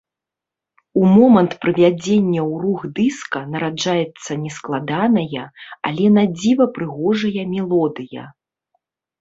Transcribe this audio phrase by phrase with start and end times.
[0.99, 5.45] У момант прывядзення ў рух дыска, нараджаецца нескладаная,
[5.91, 8.23] але на дзіва прыгожая мелодыя.